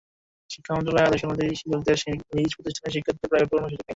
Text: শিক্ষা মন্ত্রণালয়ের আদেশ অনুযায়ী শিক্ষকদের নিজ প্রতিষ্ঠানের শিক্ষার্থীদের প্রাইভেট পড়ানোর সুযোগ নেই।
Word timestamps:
শিক্ষা 0.53 0.71
মন্ত্রণালয়ের 0.75 1.09
আদেশ 1.09 1.21
অনুযায়ী 1.27 1.51
শিক্ষকদের 1.59 1.97
নিজ 2.37 2.49
প্রতিষ্ঠানের 2.57 2.93
শিক্ষার্থীদের 2.95 3.29
প্রাইভেট 3.31 3.49
পড়ানোর 3.51 3.69
সুযোগ 3.73 3.79
নেই। 3.81 3.89